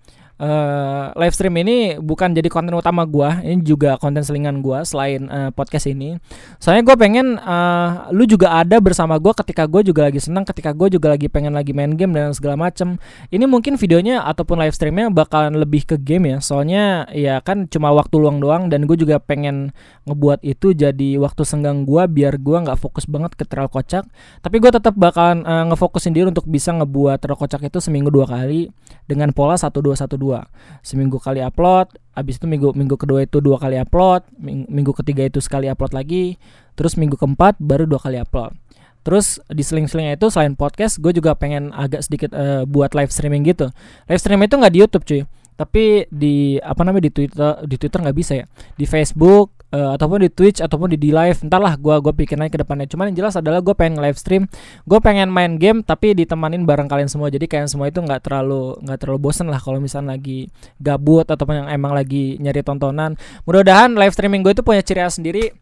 uh, 0.41 1.13
live 1.15 1.35
stream 1.37 1.55
ini 1.61 2.01
bukan 2.01 2.33
jadi 2.33 2.49
konten 2.49 2.73
utama 2.73 3.05
gue 3.05 3.29
ini 3.45 3.61
juga 3.61 4.01
konten 4.01 4.25
selingan 4.25 4.65
gue 4.65 4.79
selain 4.89 5.29
uh, 5.29 5.51
podcast 5.53 5.87
ini. 5.87 6.17
Soalnya 6.57 6.83
gue 6.89 6.97
pengen 6.97 7.37
uh, 7.37 8.09
lu 8.11 8.25
juga 8.25 8.57
ada 8.57 8.81
bersama 8.81 9.21
gue 9.21 9.31
ketika 9.37 9.69
gue 9.69 9.85
juga 9.93 10.09
lagi 10.09 10.19
senang 10.19 10.49
ketika 10.49 10.73
gue 10.73 10.97
juga 10.97 11.13
lagi 11.13 11.29
pengen 11.29 11.53
lagi 11.53 11.77
main 11.77 11.93
game 11.95 12.17
dan 12.17 12.33
segala 12.33 12.57
macem. 12.57 12.97
Ini 13.29 13.45
mungkin 13.45 13.77
videonya 13.77 14.25
ataupun 14.25 14.59
live 14.65 14.75
streamnya 14.75 15.13
bakalan 15.13 15.61
lebih 15.61 15.85
ke 15.85 16.01
game 16.01 16.33
ya. 16.33 16.39
Soalnya 16.41 17.07
ya 17.13 17.45
kan 17.45 17.69
cuma 17.69 17.93
waktu 17.93 18.17
luang 18.17 18.41
doang 18.41 18.73
dan 18.73 18.89
gue 18.89 18.97
juga 18.97 19.21
pengen 19.21 19.77
ngebuat 20.09 20.43
itu 20.43 20.73
jadi 20.73 21.21
waktu 21.21 21.45
senggang 21.45 21.85
gue 21.85 22.03
biar 22.09 22.41
gue 22.41 22.57
nggak 22.65 22.81
fokus 22.81 23.05
banget 23.05 23.37
ke 23.37 23.45
terlalu 23.45 23.77
kocak. 23.77 24.09
Tapi 24.41 24.57
gue 24.57 24.71
tetap 24.73 24.97
bakalan 24.97 25.45
uh, 25.45 25.69
ngefokusin 25.71 26.17
diri 26.17 26.27
untuk 26.33 26.49
bisa 26.49 26.73
ngebuat 26.73 27.21
terlalu 27.21 27.39
kocak 27.45 27.61
itu 27.69 27.79
seminggu 27.79 28.09
dua 28.09 28.25
kali 28.25 28.73
dengan 29.05 29.35
pola 29.35 29.59
satu 29.59 29.83
dua 29.83 29.99
satu 29.99 30.15
dua 30.15 30.30
seminggu 30.87 31.19
kali 31.19 31.43
upload 31.43 31.91
habis 32.15 32.39
itu 32.39 32.47
minggu 32.47 32.77
minggu 32.77 32.95
kedua 32.95 33.27
itu 33.27 33.39
dua 33.43 33.59
kali 33.59 33.81
upload 33.81 34.23
minggu 34.45 34.93
ketiga 35.03 35.27
itu 35.27 35.43
sekali 35.43 35.67
upload 35.67 35.93
lagi 35.97 36.39
terus 36.79 36.95
minggu 36.95 37.19
keempat 37.19 37.59
baru 37.59 37.89
dua 37.91 38.01
kali 38.01 38.21
upload 38.23 38.55
Terus 39.01 39.41
di 39.49 39.65
seling-selingnya 39.65 40.21
itu 40.21 40.29
selain 40.29 40.53
podcast, 40.53 41.01
gue 41.01 41.17
juga 41.17 41.33
pengen 41.33 41.73
agak 41.73 42.05
sedikit 42.05 42.37
uh, 42.37 42.69
buat 42.69 42.93
live 42.93 43.09
streaming 43.09 43.49
gitu. 43.49 43.73
Live 44.05 44.21
streaming 44.21 44.53
itu 44.53 44.61
nggak 44.61 44.73
di 44.77 44.81
YouTube 44.85 45.05
cuy, 45.09 45.23
tapi 45.57 46.05
di 46.13 46.61
apa 46.61 46.85
namanya 46.85 47.09
di 47.09 47.13
Twitter, 47.13 47.65
di 47.65 47.77
Twitter 47.81 48.01
nggak 48.05 48.17
bisa 48.17 48.33
ya. 48.37 48.47
Di 48.77 48.85
Facebook, 48.85 49.60
uh, 49.75 49.97
ataupun 49.97 50.27
di 50.27 50.31
Twitch 50.31 50.59
ataupun 50.63 50.95
di 50.95 50.99
di 50.99 51.11
live 51.11 51.39
entahlah 51.43 51.75
gue 51.79 51.95
gue 52.03 52.13
pikir 52.15 52.37
naik 52.37 52.55
ke 52.55 52.61
depannya. 52.61 52.87
Cuman 52.91 53.11
yang 53.11 53.25
jelas 53.25 53.35
adalah 53.39 53.63
gue 53.63 53.75
pengen 53.75 53.99
live 54.03 54.19
stream 54.19 54.47
gue 54.87 54.99
pengen 55.03 55.31
main 55.31 55.57
game 55.57 55.83
tapi 55.83 56.15
ditemanin 56.15 56.67
bareng 56.67 56.91
kalian 56.91 57.09
semua. 57.11 57.31
Jadi 57.31 57.47
kalian 57.47 57.71
semua 57.71 57.89
itu 57.89 57.99
nggak 58.03 58.27
terlalu 58.27 58.79
nggak 58.83 58.99
terlalu 59.01 59.19
bosen 59.19 59.47
lah 59.49 59.59
kalau 59.63 59.79
misalnya 59.79 60.19
lagi 60.19 60.51
gabut 60.83 61.27
ataupun 61.27 61.67
yang 61.67 61.69
emang 61.71 61.95
lagi 61.95 62.37
nyari 62.39 62.63
tontonan. 62.63 63.15
Mudah-mudahan 63.47 63.95
live 63.95 64.15
streaming 64.15 64.43
gue 64.43 64.53
itu 64.53 64.63
punya 64.67 64.83
ciri 64.83 65.01
khas 65.03 65.19
sendiri. 65.19 65.55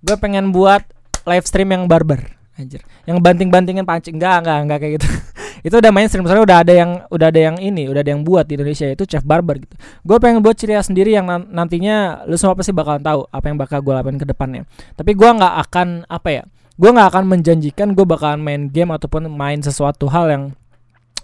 Gue 0.00 0.16
pengen 0.16 0.50
buat 0.50 0.84
live 1.28 1.44
stream 1.44 1.72
yang 1.72 1.84
barbar 1.84 2.36
anjir. 2.56 2.84
Yang 3.08 3.24
banting-bantingin 3.24 3.84
pancing. 3.84 4.16
Enggak 4.20 4.44
enggak 4.44 4.58
enggak 4.64 4.78
kayak 4.80 4.92
gitu 5.00 5.08
itu 5.60 5.74
udah 5.76 5.92
mainstream 5.92 6.24
soalnya 6.24 6.44
udah 6.44 6.58
ada 6.64 6.72
yang 6.72 6.90
udah 7.08 7.26
ada 7.28 7.40
yang 7.40 7.56
ini 7.60 7.88
udah 7.88 8.00
ada 8.00 8.10
yang 8.12 8.22
buat 8.24 8.48
di 8.48 8.56
Indonesia 8.56 8.86
itu 8.88 9.04
chef 9.04 9.24
barber 9.24 9.60
gitu. 9.60 9.74
Gue 10.04 10.16
pengen 10.16 10.40
buat 10.40 10.56
ciri 10.56 10.76
khas 10.76 10.88
sendiri 10.88 11.12
yang 11.12 11.28
nantinya 11.28 12.24
lu 12.24 12.36
semua 12.40 12.56
pasti 12.56 12.72
bakalan 12.72 13.02
tahu 13.02 13.28
apa 13.28 13.44
yang 13.48 13.56
bakal 13.60 13.78
gue 13.84 13.92
lakuin 13.92 14.18
ke 14.20 14.26
depannya. 14.28 14.64
Tapi 14.96 15.12
gue 15.12 15.30
nggak 15.30 15.54
akan 15.68 16.08
apa 16.08 16.28
ya 16.30 16.42
gue 16.80 16.88
nggak 16.88 17.08
akan 17.12 17.24
menjanjikan 17.28 17.92
gue 17.92 18.08
bakalan 18.08 18.40
main 18.40 18.62
game 18.72 18.88
ataupun 18.88 19.28
main 19.28 19.60
sesuatu 19.60 20.08
hal 20.08 20.32
yang 20.32 20.44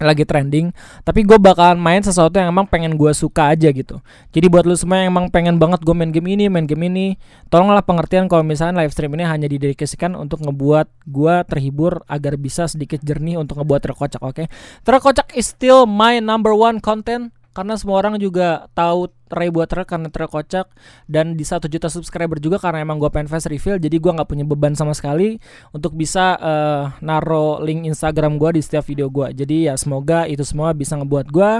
lagi 0.01 0.25
trending 0.29 0.73
tapi 1.05 1.25
gue 1.25 1.39
bakalan 1.41 1.81
main 1.81 2.01
sesuatu 2.01 2.37
yang 2.37 2.53
emang 2.53 2.69
pengen 2.69 2.97
gue 2.97 3.13
suka 3.13 3.53
aja 3.53 3.69
gitu 3.73 4.01
jadi 4.33 4.47
buat 4.49 4.65
lu 4.65 4.77
semua 4.77 5.05
yang 5.05 5.13
emang 5.13 5.29
pengen 5.29 5.57
banget 5.57 5.85
gue 5.85 5.95
main 5.97 6.13
game 6.13 6.37
ini 6.37 6.49
main 6.49 6.65
game 6.65 6.89
ini 6.89 7.07
tolonglah 7.53 7.85
pengertian 7.85 8.29
kalau 8.29 8.45
misalnya 8.45 8.85
live 8.85 8.93
stream 8.93 9.13
ini 9.17 9.25
hanya 9.25 9.49
didedikasikan 9.49 10.17
untuk 10.17 10.45
ngebuat 10.45 10.89
gue 11.09 11.35
terhibur 11.49 12.05
agar 12.09 12.41
bisa 12.41 12.69
sedikit 12.69 13.01
jernih 13.05 13.37
untuk 13.37 13.61
ngebuat 13.61 13.81
terkocak 13.93 14.21
oke 14.25 14.45
okay? 14.45 14.47
terkocak 14.85 15.29
is 15.37 15.53
still 15.53 15.85
my 15.85 16.21
number 16.21 16.53
one 16.57 16.81
content 16.81 17.36
karena 17.57 17.81
semua 17.81 18.05
orang 18.05 18.21
juga 18.21 18.69
tahu 18.77 19.09
Ray 19.33 19.49
buat 19.49 19.67
truk 19.67 19.89
karena 19.89 20.13
truk 20.13 20.29
kocak. 20.29 20.69
Dan 21.09 21.35
di 21.35 21.43
satu 21.43 21.67
juta 21.67 21.89
subscriber 21.89 22.37
juga 22.37 22.61
karena 22.61 22.85
emang 22.85 23.01
gue 23.01 23.09
pengen 23.09 23.33
fast 23.33 23.49
reveal 23.49 23.81
jadi 23.81 23.97
gue 23.97 24.13
nggak 24.13 24.29
punya 24.29 24.45
beban 24.45 24.77
sama 24.77 24.93
sekali 24.93 25.41
untuk 25.73 25.97
bisa 25.97 26.37
uh, 26.37 26.93
naro 27.01 27.59
link 27.65 27.89
Instagram 27.89 28.37
gue 28.37 28.61
di 28.61 28.63
setiap 28.63 28.85
video 28.85 29.09
gue 29.09 29.33
jadi 29.33 29.73
ya 29.73 29.75
semoga 29.75 30.29
itu 30.29 30.45
semua 30.45 30.71
bisa 30.77 30.95
ngebuat 30.99 31.27
gue 31.33 31.53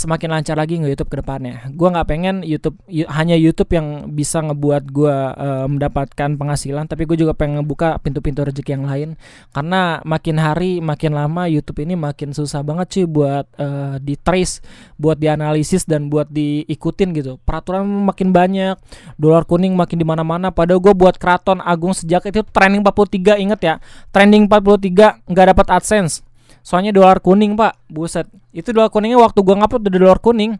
semakin 0.00 0.28
lancar 0.28 0.60
lagi 0.60 0.76
nge 0.76 0.92
YouTube 0.92 1.10
ke 1.10 1.16
depannya. 1.24 1.72
Gua 1.72 1.88
nggak 1.88 2.08
pengen 2.08 2.36
YouTube 2.44 2.76
hanya 3.08 3.32
YouTube 3.32 3.72
yang 3.72 4.12
bisa 4.12 4.44
ngebuat 4.44 4.92
gua 4.92 5.32
uh, 5.32 5.66
mendapatkan 5.66 6.36
penghasilan, 6.36 6.84
tapi 6.84 7.08
gue 7.08 7.24
juga 7.24 7.32
pengen 7.32 7.64
ngebuka 7.64 7.96
pintu-pintu 8.04 8.44
rezeki 8.44 8.76
yang 8.76 8.84
lain. 8.84 9.08
Karena 9.56 10.04
makin 10.04 10.36
hari 10.36 10.84
makin 10.84 11.16
lama 11.16 11.48
YouTube 11.48 11.80
ini 11.80 11.96
makin 11.96 12.36
susah 12.36 12.60
banget 12.60 12.92
sih 12.92 13.04
buat 13.08 13.48
uh, 13.56 13.96
di 13.96 14.20
trace, 14.20 14.60
buat 15.00 15.16
dianalisis 15.16 15.88
dan 15.88 16.12
buat 16.12 16.28
diikutin 16.28 17.16
gitu. 17.16 17.40
Peraturan 17.40 17.88
makin 17.88 18.36
banyak, 18.36 18.76
dolar 19.16 19.48
kuning 19.48 19.72
makin 19.72 19.96
di 19.96 20.04
mana-mana. 20.04 20.52
Padahal 20.52 20.84
gue 20.84 20.92
buat 20.92 21.16
Keraton 21.16 21.64
Agung 21.64 21.96
sejak 21.96 22.28
itu 22.28 22.44
trending 22.52 22.84
43 22.84 23.40
inget 23.40 23.60
ya, 23.64 23.74
trending 24.12 24.44
43 24.44 25.24
nggak 25.24 25.46
dapat 25.56 25.66
AdSense 25.72 26.33
Soalnya 26.64 26.96
dolar 26.96 27.20
kuning 27.20 27.54
pak. 27.54 27.76
Buset. 27.92 28.24
Itu 28.56 28.72
dolar 28.72 28.88
kuningnya 28.88 29.20
waktu 29.20 29.44
gua 29.44 29.60
ngupload 29.60 29.84
udah 29.84 30.00
dolar 30.00 30.18
kuning. 30.18 30.56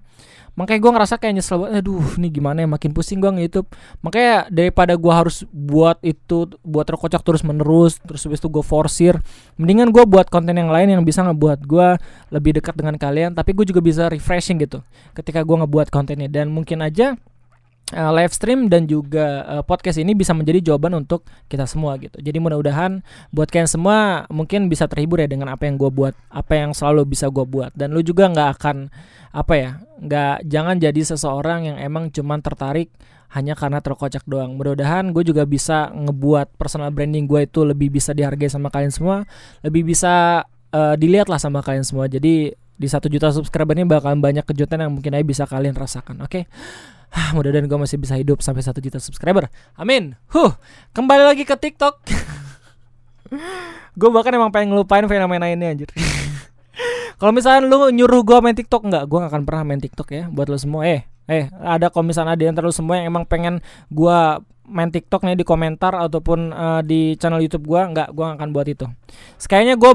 Makanya 0.55 0.81
gue 0.87 0.93
ngerasa 0.95 1.15
kayak 1.19 1.35
nyesel 1.35 1.67
banget. 1.67 1.83
Aduh 1.83 2.07
ini 2.15 2.31
gimana 2.31 2.63
ya? 2.63 2.69
Makin 2.71 2.95
pusing 2.95 3.19
gue 3.19 3.27
nge-youtube. 3.27 3.67
Makanya 4.07 4.47
daripada 4.55 4.95
gue 4.95 5.13
harus 5.13 5.43
buat 5.51 5.99
itu 6.07 6.47
Buat 6.63 6.95
terkocak 6.95 7.27
terus 7.27 7.43
menerus 7.43 7.99
Terus 7.99 8.23
habis 8.23 8.39
itu 8.39 8.47
gue 8.47 8.63
forsir 8.63 9.19
Mendingan 9.59 9.91
gue 9.91 10.07
buat 10.07 10.31
konten 10.31 10.55
yang 10.55 10.71
lain 10.71 10.95
yang 10.95 11.03
bisa 11.03 11.27
ngebuat 11.27 11.67
gue 11.67 11.99
Lebih 12.31 12.63
dekat 12.63 12.79
dengan 12.79 12.95
kalian 12.95 13.35
Tapi 13.35 13.51
gue 13.51 13.67
juga 13.67 13.83
bisa 13.83 14.07
refreshing 14.07 14.63
gitu 14.63 14.79
Ketika 15.11 15.43
gue 15.43 15.57
ngebuat 15.59 15.91
kontennya. 15.91 16.31
Dan 16.31 16.55
mungkin 16.55 16.87
aja 16.87 17.19
uh, 17.93 18.13
live 18.15 18.33
stream 18.33 18.73
dan 18.73 18.89
juga 18.89 19.45
uh, 19.45 19.63
podcast 19.67 20.01
ini 20.01 20.17
bisa 20.17 20.33
menjadi 20.33 20.73
jawaban 20.73 20.97
untuk 20.97 21.29
kita 21.53 21.69
semua 21.69 22.01
gitu. 22.01 22.17
Jadi 22.23 22.41
mudah-mudahan 22.41 23.05
buat 23.35 23.53
kalian 23.53 23.69
semua 23.69 24.25
mungkin 24.33 24.73
bisa 24.73 24.89
terhibur 24.89 25.21
ya 25.21 25.29
dengan 25.29 25.53
apa 25.53 25.69
yang 25.69 25.77
gue 25.77 25.91
buat, 25.93 26.17
apa 26.33 26.53
yang 26.57 26.73
selalu 26.73 27.05
bisa 27.05 27.29
gue 27.29 27.45
buat. 27.45 27.75
Dan 27.77 27.93
lu 27.93 28.01
juga 28.01 28.31
nggak 28.33 28.49
akan 28.57 28.89
apa 29.35 29.55
ya, 29.59 29.71
nggak 30.01 30.49
jangan 30.49 30.77
jadi 30.81 31.01
seseorang 31.05 31.61
yang 31.69 31.77
emang 31.83 32.09
cuman 32.09 32.41
tertarik 32.41 32.89
hanya 33.35 33.59
karena 33.59 33.83
terkocak 33.83 34.23
doang. 34.25 34.55
Mudah-mudahan 34.55 35.11
gue 35.11 35.27
juga 35.27 35.43
bisa 35.45 35.91
ngebuat 35.91 36.55
personal 36.55 36.95
branding 36.95 37.27
gue 37.27 37.45
itu 37.45 37.67
lebih 37.67 37.91
bisa 37.91 38.15
dihargai 38.15 38.49
sama 38.49 38.71
kalian 38.71 38.95
semua, 38.95 39.27
lebih 39.67 39.83
bisa 39.83 40.47
uh, 40.71 40.95
dilihat 40.95 41.27
lah 41.27 41.43
sama 41.43 41.61
kalian 41.61 41.83
semua. 41.83 42.07
Jadi 42.07 42.55
di 42.75 42.89
satu 42.91 43.07
juta 43.07 43.31
subscriber 43.31 43.75
ini 43.75 43.87
bakalan 43.87 44.19
banyak 44.19 44.43
kejutan 44.47 44.83
yang 44.83 44.91
mungkin 44.95 45.15
aja 45.15 45.27
bisa 45.27 45.45
kalian 45.51 45.75
rasakan. 45.75 46.23
Oke. 46.23 46.43
Okay? 46.43 46.45
Mudah-mudahan 47.35 47.67
gue 47.67 47.79
masih 47.79 47.99
bisa 47.99 48.15
hidup 48.19 48.43
sampai 48.43 48.63
satu 48.63 48.79
juta 48.83 48.99
subscriber. 48.99 49.51
Amin. 49.79 50.19
Huh, 50.31 50.55
kembali 50.95 51.23
lagi 51.23 51.43
ke 51.47 51.55
TikTok. 51.55 52.03
gue 54.01 54.11
bahkan 54.11 54.35
emang 54.35 54.51
pengen 54.55 54.75
ngelupain 54.75 55.07
fenomena 55.07 55.51
ini 55.51 55.65
anjir. 55.67 55.91
kalau 57.19 57.31
misalnya 57.35 57.67
lu 57.67 57.91
nyuruh 57.91 58.23
gue 58.27 58.39
main 58.43 58.55
TikTok 58.55 58.87
enggak, 58.87 59.05
gue 59.07 59.19
gak 59.19 59.31
akan 59.31 59.43
pernah 59.47 59.63
main 59.67 59.81
TikTok 59.83 60.09
ya 60.11 60.23
buat 60.31 60.47
lo 60.51 60.59
semua. 60.59 60.87
Eh, 60.87 61.07
eh 61.31 61.51
ada 61.63 61.91
kalau 61.91 62.07
misalnya 62.07 62.35
ada 62.35 62.43
yang 62.47 62.55
terlalu 62.55 62.75
semua 62.75 62.99
yang 62.99 63.11
emang 63.11 63.25
pengen 63.27 63.63
gue 63.91 64.19
main 64.65 64.89
TikTok 64.89 65.29
nih 65.29 65.37
di 65.37 65.45
komentar 65.45 65.93
ataupun 65.93 66.51
uh, 66.51 66.81
di 66.81 67.21
channel 67.21 67.45
YouTube 67.45 67.69
gue 67.69 67.81
nggak 67.85 68.17
gue 68.17 68.25
gak 68.25 68.39
akan 68.39 68.51
buat 68.51 68.67
itu. 68.67 68.87
Sekalinya 69.39 69.79
gue 69.79 69.93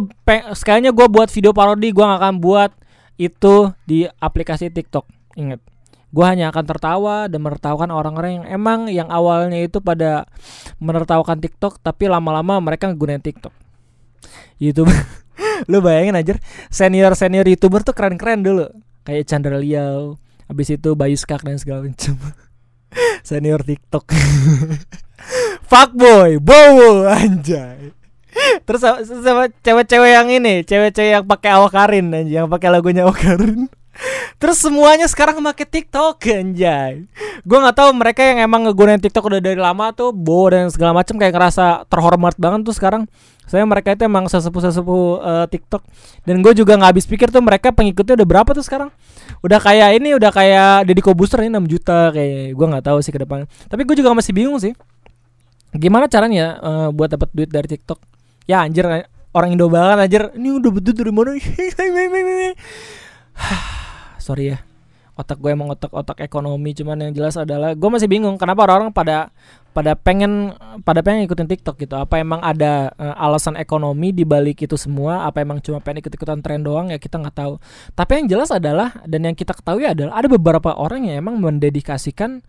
sekalinya 0.56 0.92
gue 0.96 1.08
buat 1.10 1.28
video 1.28 1.52
parodi 1.52 1.92
gue 1.92 2.06
gak 2.06 2.20
akan 2.22 2.36
buat 2.40 2.72
itu 3.20 3.76
di 3.84 4.08
aplikasi 4.08 4.72
TikTok. 4.72 5.04
Ingat 5.36 5.69
gue 6.10 6.26
hanya 6.26 6.50
akan 6.50 6.66
tertawa 6.66 7.30
dan 7.30 7.40
menertawakan 7.46 7.94
orang-orang 7.94 8.42
yang 8.42 8.46
emang 8.50 8.80
yang 8.90 9.10
awalnya 9.14 9.62
itu 9.62 9.78
pada 9.78 10.26
menertawakan 10.82 11.38
TikTok 11.38 11.78
tapi 11.86 12.10
lama-lama 12.10 12.58
mereka 12.58 12.90
gunain 12.98 13.22
TikTok. 13.22 13.54
YouTube 14.58 14.90
lu 15.72 15.80
bayangin 15.80 16.18
aja 16.18 16.36
senior 16.68 17.14
senior 17.14 17.46
youtuber 17.46 17.86
tuh 17.86 17.94
keren-keren 17.94 18.42
dulu. 18.42 18.66
Kayak 19.06 19.30
Chandra 19.30 19.58
Liao 19.62 20.18
habis 20.50 20.74
itu 20.74 20.98
Bayu 20.98 21.14
Skak 21.14 21.46
dan 21.46 21.62
segala 21.62 21.86
macam 21.86 22.18
senior 23.30 23.62
TikTok. 23.62 24.10
Fuckboy 25.70 26.42
bowo 26.42 27.06
anjay. 27.06 27.94
Terus 28.66 28.82
sama 28.82 29.50
cewek-cewek 29.62 30.10
yang 30.10 30.28
ini 30.30 30.66
cewek-cewek 30.66 31.22
yang 31.22 31.26
pakai 31.26 31.54
awakarin 31.54 32.10
yang 32.26 32.50
pakai 32.50 32.70
lagunya 32.74 33.06
awakarin 33.06 33.70
Terus 34.40 34.58
semuanya 34.64 35.08
sekarang 35.12 35.44
pakai 35.44 35.68
TikTok 35.68 36.24
anjay. 36.32 37.04
Gue 37.44 37.58
nggak 37.60 37.76
tahu 37.76 37.90
mereka 37.92 38.24
yang 38.24 38.40
emang 38.40 38.64
ngegunain 38.64 39.00
TikTok 39.00 39.28
udah 39.28 39.44
dari 39.44 39.60
lama 39.60 39.92
tuh, 39.92 40.16
bo 40.16 40.48
dan 40.48 40.72
segala 40.72 40.96
macam 40.96 41.20
kayak 41.20 41.36
ngerasa 41.36 41.84
terhormat 41.92 42.40
banget 42.40 42.64
tuh 42.64 42.76
sekarang. 42.76 43.04
Saya 43.50 43.66
mereka 43.66 43.98
itu 43.98 44.06
emang 44.06 44.30
sesepuh-sesepuh 44.30 45.04
uh, 45.26 45.46
TikTok 45.50 45.82
dan 46.24 46.46
gue 46.46 46.54
juga 46.54 46.78
nggak 46.78 46.90
habis 46.94 47.10
pikir 47.10 47.34
tuh 47.34 47.42
mereka 47.42 47.74
pengikutnya 47.74 48.22
udah 48.22 48.28
berapa 48.30 48.50
tuh 48.54 48.64
sekarang. 48.64 48.94
Udah 49.42 49.60
kayak 49.60 49.98
ini, 49.98 50.14
udah 50.16 50.30
kayak 50.30 50.86
Deddy 50.86 51.02
Kobuster 51.02 51.42
ini 51.42 51.58
6 51.58 51.66
juta 51.66 52.14
kayak 52.14 52.54
gue 52.54 52.66
nggak 52.70 52.86
tahu 52.86 53.02
sih 53.02 53.12
ke 53.12 53.20
depan. 53.26 53.50
Tapi 53.68 53.82
gue 53.84 53.96
juga 53.98 54.14
masih 54.14 54.32
bingung 54.32 54.62
sih. 54.62 54.78
Gimana 55.74 56.08
caranya 56.08 56.62
uh, 56.62 56.90
buat 56.94 57.12
dapat 57.12 57.28
duit 57.34 57.50
dari 57.50 57.68
TikTok? 57.68 58.00
Ya 58.46 58.64
anjir 58.64 58.86
orang 59.34 59.50
Indo 59.54 59.68
banget 59.68 59.98
anjir. 59.98 60.24
Ini 60.38 60.50
udah 60.62 60.72
betul 60.72 60.94
dari 60.96 61.12
mana? 61.12 61.36
sorry 64.30 64.54
ya. 64.54 64.62
Otak 65.20 65.42
gue 65.42 65.52
emang 65.52 65.68
otak-otak 65.74 66.24
ekonomi 66.24 66.72
cuman 66.72 67.10
yang 67.10 67.12
jelas 67.12 67.36
adalah 67.36 67.76
gue 67.76 67.90
masih 67.92 68.08
bingung 68.08 68.40
kenapa 68.40 68.64
orang-orang 68.64 68.96
pada 68.96 69.36
pada 69.76 69.92
pengen 69.92 70.56
pada 70.88 71.04
pengen 71.04 71.28
ikutin 71.28 71.50
TikTok 71.50 71.76
gitu. 71.76 72.00
Apa 72.00 72.24
emang 72.24 72.40
ada 72.40 72.96
uh, 72.96 73.20
alasan 73.20 73.60
ekonomi 73.60 74.16
di 74.16 74.24
balik 74.24 74.64
itu 74.64 74.80
semua? 74.80 75.28
Apa 75.28 75.44
emang 75.44 75.60
cuma 75.60 75.84
pengen 75.84 76.06
ikut-ikutan 76.06 76.40
tren 76.40 76.64
doang? 76.64 76.94
Ya 76.94 77.02
kita 77.02 77.20
nggak 77.20 77.36
tahu. 77.36 77.60
Tapi 77.98 78.12
yang 78.24 78.28
jelas 78.32 78.48
adalah 78.54 78.96
dan 79.04 79.28
yang 79.28 79.36
kita 79.36 79.52
ketahui 79.52 79.92
adalah 79.92 80.16
ada 80.16 80.32
beberapa 80.32 80.72
orang 80.78 81.12
yang 81.12 81.20
emang 81.20 81.36
mendedikasikan 81.44 82.40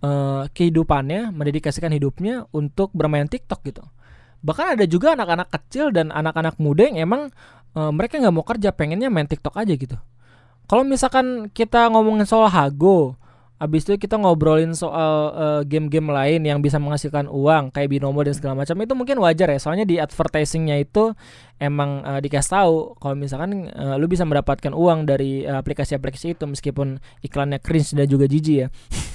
uh, 0.00 0.48
kehidupannya 0.48 1.28
mendedikasikan 1.28 1.92
hidupnya 1.92 2.48
untuk 2.56 2.88
bermain 2.96 3.28
TikTok 3.28 3.60
gitu. 3.68 3.84
Bahkan 4.40 4.80
ada 4.80 4.84
juga 4.88 5.12
anak-anak 5.12 5.52
kecil 5.52 5.92
dan 5.92 6.08
anak-anak 6.08 6.56
muda 6.56 6.88
yang 6.88 7.04
emang 7.04 7.28
uh, 7.76 7.92
mereka 7.92 8.16
nggak 8.16 8.32
mau 8.32 8.48
kerja 8.48 8.72
pengennya 8.72 9.12
main 9.12 9.28
TikTok 9.28 9.60
aja 9.60 9.76
gitu 9.76 10.00
kalau 10.74 10.82
misalkan 10.82 11.54
kita 11.54 11.86
ngomongin 11.86 12.26
soal 12.26 12.50
Hago, 12.50 13.14
Abis 13.54 13.86
itu 13.86 13.94
kita 13.94 14.18
ngobrolin 14.18 14.74
soal 14.74 15.30
uh, 15.30 15.62
game-game 15.62 16.10
lain 16.10 16.42
yang 16.42 16.58
bisa 16.58 16.82
menghasilkan 16.82 17.30
uang 17.30 17.70
kayak 17.70 17.86
binomo 17.86 18.18
dan 18.26 18.34
segala 18.34 18.58
macam 18.58 18.74
itu 18.82 18.92
mungkin 18.98 19.22
wajar 19.22 19.46
ya 19.46 19.62
soalnya 19.62 19.86
di 19.86 20.02
advertisingnya 20.02 20.82
itu 20.82 21.14
emang 21.62 22.02
uh, 22.02 22.18
dikasih 22.18 22.50
tahu 22.50 22.98
kalau 22.98 23.14
misalkan 23.14 23.70
uh, 23.70 23.94
lu 23.94 24.10
bisa 24.10 24.26
mendapatkan 24.26 24.74
uang 24.74 25.06
dari 25.06 25.46
aplikasi-aplikasi 25.46 26.34
itu 26.34 26.44
meskipun 26.50 26.98
iklannya 27.22 27.62
cringe 27.62 27.94
dan 27.94 28.10
juga 28.10 28.26
jijik 28.26 28.56
ya. 28.58 28.68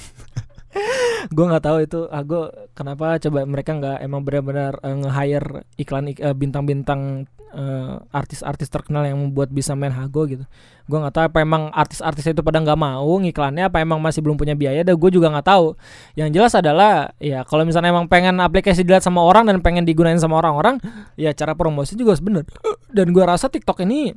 gue 1.28 1.46
nggak 1.46 1.64
tahu 1.64 1.78
itu 1.84 2.00
ah 2.08 2.24
gue 2.24 2.48
kenapa 2.72 3.20
coba 3.20 3.44
mereka 3.44 3.76
nggak 3.76 3.98
emang 4.00 4.22
benar-benar 4.24 4.80
uh, 4.80 4.96
nge-hire 4.96 5.68
iklan 5.76 6.08
uh, 6.16 6.36
bintang-bintang 6.36 7.28
uh, 7.54 8.02
artis-artis 8.14 8.70
terkenal 8.70 9.06
yang 9.06 9.18
membuat 9.18 9.50
bisa 9.50 9.74
main 9.74 9.94
Hago 9.94 10.26
gitu. 10.30 10.46
Gue 10.90 10.98
nggak 10.98 11.14
tahu 11.14 11.24
apa 11.30 11.38
emang 11.42 11.70
artis-artis 11.74 12.26
itu 12.26 12.42
pada 12.42 12.62
nggak 12.62 12.80
mau 12.80 13.10
ngiklannya 13.22 13.70
apa 13.70 13.82
emang 13.82 14.02
masih 14.02 14.22
belum 14.26 14.38
punya 14.38 14.58
biaya 14.58 14.82
dan 14.82 14.98
gue 14.98 15.12
juga 15.14 15.30
nggak 15.30 15.48
tahu. 15.48 15.78
Yang 16.18 16.30
jelas 16.34 16.54
adalah 16.58 17.14
ya 17.22 17.46
kalau 17.46 17.66
misalnya 17.66 17.94
emang 17.94 18.10
pengen 18.10 18.38
aplikasi 18.42 18.82
dilihat 18.86 19.06
sama 19.06 19.22
orang 19.22 19.50
dan 19.50 19.62
pengen 19.62 19.86
digunain 19.86 20.18
sama 20.18 20.42
orang-orang 20.42 20.82
ya 21.18 21.34
cara 21.34 21.54
promosi 21.54 21.94
juga 21.94 22.18
sebenar 22.18 22.46
dan 22.90 23.14
gue 23.14 23.24
rasa 23.24 23.50
TikTok 23.50 23.86
ini 23.86 24.14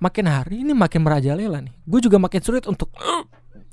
makin 0.00 0.26
hari 0.26 0.64
ini 0.64 0.72
makin 0.72 1.04
merajalela 1.04 1.60
nih. 1.60 1.74
Gue 1.84 2.00
juga 2.00 2.16
makin 2.16 2.40
sulit 2.40 2.64
untuk 2.66 2.90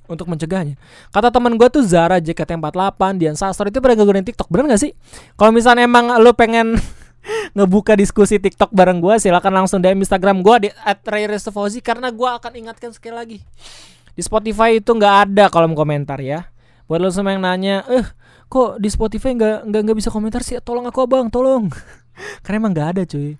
untuk 0.08 0.28
mencegahnya. 0.28 0.76
Kata 1.12 1.30
teman 1.30 1.56
gue 1.56 1.68
tuh 1.72 1.84
Zara 1.84 2.18
JKT48, 2.20 3.02
Dian 3.20 3.36
Sastro 3.38 3.68
itu 3.68 3.80
pada 3.80 3.94
gunain 3.94 4.26
TikTok. 4.26 4.48
Bener 4.50 4.74
gak 4.76 4.82
sih? 4.82 4.92
Kalau 5.36 5.52
misalnya 5.52 5.86
emang 5.86 6.10
lo 6.20 6.34
pengen 6.34 6.80
ngebuka 7.56 7.94
diskusi 7.94 8.40
TikTok 8.40 8.72
bareng 8.72 9.04
gue, 9.04 9.16
silakan 9.20 9.64
langsung 9.64 9.84
DM 9.84 10.02
Instagram 10.02 10.42
gue 10.42 10.68
di 10.68 10.70
@rayrestofozi 11.04 11.84
karena 11.84 12.10
gue 12.10 12.30
akan 12.30 12.52
ingatkan 12.56 12.92
sekali 12.96 13.14
lagi. 13.14 13.38
Di 14.18 14.22
Spotify 14.26 14.82
itu 14.82 14.90
nggak 14.90 15.16
ada 15.30 15.46
kolom 15.54 15.78
komentar 15.78 16.18
ya. 16.24 16.50
Buat 16.90 17.00
lo 17.04 17.10
semua 17.12 17.36
yang 17.36 17.44
nanya, 17.44 17.84
eh 17.92 18.08
kok 18.48 18.80
di 18.80 18.90
Spotify 18.90 19.36
nggak 19.36 19.68
nggak 19.70 19.82
nggak 19.86 19.98
bisa 20.00 20.10
komentar 20.10 20.42
sih? 20.42 20.58
Tolong 20.64 20.88
aku 20.88 21.04
abang, 21.04 21.28
tolong. 21.30 21.70
karena 22.44 22.56
emang 22.64 22.74
nggak 22.74 22.90
ada 22.98 23.02
cuy. 23.06 23.38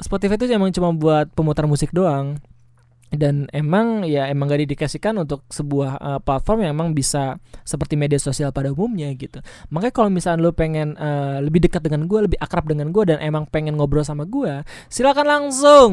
Spotify 0.00 0.34
itu 0.40 0.48
emang 0.50 0.72
cuma 0.72 0.90
buat 0.96 1.28
pemutar 1.32 1.68
musik 1.68 1.92
doang 1.92 2.40
dan 3.10 3.50
emang 3.50 4.06
ya 4.06 4.30
emang 4.30 4.46
gak 4.46 4.62
didikasikan 4.70 5.18
untuk 5.18 5.42
sebuah 5.50 5.98
uh, 5.98 6.20
platform 6.22 6.62
yang 6.62 6.78
emang 6.78 6.94
bisa 6.94 7.42
seperti 7.66 7.98
media 7.98 8.22
sosial 8.22 8.54
pada 8.54 8.70
umumnya 8.70 9.10
gitu. 9.18 9.42
Makanya 9.74 9.94
kalau 9.94 10.10
misalnya 10.14 10.46
lo 10.46 10.54
pengen 10.54 10.94
uh, 10.94 11.42
lebih 11.42 11.66
dekat 11.66 11.82
dengan 11.82 12.06
gue 12.06 12.30
lebih 12.30 12.38
akrab 12.38 12.70
dengan 12.70 12.94
gue 12.94 13.02
dan 13.10 13.18
emang 13.18 13.50
pengen 13.50 13.74
ngobrol 13.74 14.06
sama 14.06 14.22
gue 14.26 14.62
silakan 14.86 15.26
langsung 15.26 15.90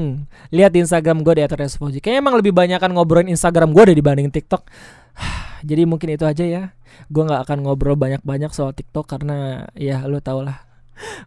lihat 0.54 0.78
di 0.78 0.86
Instagram 0.86 1.26
gue 1.26 1.42
di 1.42 1.44
@respoji. 1.50 1.98
Kayaknya 2.06 2.22
emang 2.22 2.36
lebih 2.38 2.54
banyak 2.54 2.78
kan 2.78 2.94
ngobrolin 2.94 3.34
Instagram 3.34 3.74
gue 3.74 3.98
dibanding 3.98 4.30
TikTok. 4.30 4.70
Jadi 5.70 5.90
mungkin 5.90 6.14
itu 6.14 6.22
aja 6.22 6.46
ya. 6.46 6.64
Gue 7.10 7.26
nggak 7.26 7.50
akan 7.50 7.66
ngobrol 7.66 7.98
banyak-banyak 7.98 8.54
soal 8.54 8.78
TikTok 8.78 9.10
karena 9.10 9.66
ya 9.74 10.06
lo 10.06 10.22
tau 10.22 10.46
lah. 10.46 10.68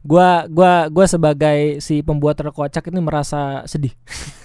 Gua 0.03 0.51
gua 0.51 0.91
gua 0.91 1.07
sebagai 1.07 1.79
si 1.79 2.03
pembuat 2.03 2.35
terkocak 2.35 2.91
ini 2.91 2.99
merasa 2.99 3.63
sedih 3.71 3.95